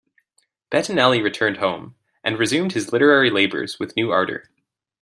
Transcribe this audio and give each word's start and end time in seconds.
Bettinelli 0.71 1.21
returned 1.23 1.57
home, 1.57 1.93
and 2.23 2.39
resumed 2.39 2.71
his 2.71 2.91
literary 2.91 3.29
labours 3.29 3.79
with 3.79 3.95
new 3.95 4.09
ardor. 4.09 4.49